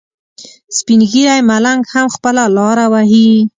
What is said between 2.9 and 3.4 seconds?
وهي.